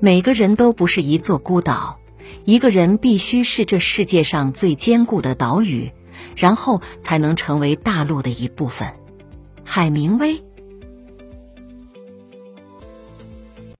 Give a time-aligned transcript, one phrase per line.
[0.00, 1.98] 每个人都不是一座孤岛
[2.44, 5.90] 一个人必须是这世界上最坚固的岛屿
[6.36, 8.94] 然后才能成为大陆的一部分。
[9.64, 10.42] 海明威